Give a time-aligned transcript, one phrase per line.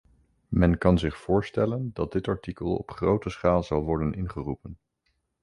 [0.49, 4.77] Men kan zich voorstellen dat dit artikel op grote schaal zal worden ingeroepen.